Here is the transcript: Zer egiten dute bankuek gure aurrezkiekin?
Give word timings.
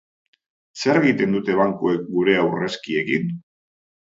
Zer 0.83 0.99
egiten 1.01 1.37
dute 1.37 1.57
bankuek 1.61 2.09
gure 2.15 2.35
aurrezkiekin? 2.47 3.33